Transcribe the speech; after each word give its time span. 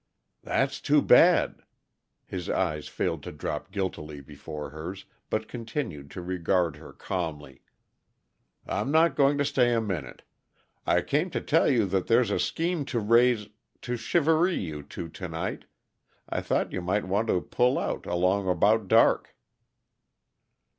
"That's 0.41 0.81
too 0.81 1.03
bad." 1.03 1.61
His 2.25 2.49
eyes 2.49 2.87
failed 2.87 3.21
to 3.21 3.31
drop 3.31 3.69
guiltily 3.69 4.19
before 4.19 4.71
hers, 4.71 5.05
but 5.29 5.47
continued 5.47 6.09
to 6.09 6.23
regard 6.23 6.77
her 6.77 6.91
calmly. 6.91 7.61
"I'm 8.65 8.95
only 8.95 9.11
going 9.11 9.37
to 9.37 9.45
stay 9.45 9.75
a 9.75 9.79
minute. 9.79 10.23
I 10.87 11.01
came 11.03 11.29
to 11.29 11.39
tell 11.39 11.69
you 11.69 11.85
that 11.85 12.07
there's 12.07 12.31
a 12.31 12.39
scheme 12.39 12.83
to 12.85 12.99
raise 12.99 13.49
to 13.83 13.95
'shivaree' 13.95 14.55
you 14.59 14.81
two, 14.81 15.07
tonight. 15.07 15.65
I 16.27 16.41
thought 16.41 16.71
you 16.71 16.81
might 16.81 17.05
want 17.07 17.27
to 17.27 17.39
pull 17.39 17.77
out, 17.77 18.07
along 18.07 18.49
about 18.49 18.87
dark." 18.87 19.35